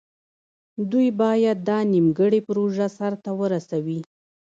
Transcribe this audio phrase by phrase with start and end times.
[0.91, 3.99] دوی باید دا نیمګړې پروژه سر ته ورسوي.